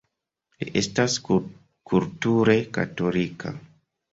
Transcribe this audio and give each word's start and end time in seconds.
Li 0.61 0.69
estas 0.81 1.17
kulture 1.91 2.57
katolika. 2.79 3.55